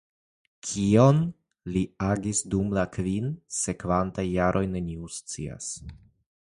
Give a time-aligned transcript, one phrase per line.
[0.69, 1.19] Kion
[1.75, 5.75] li agis dum la kvin sekvantaj jaroj neniu scias.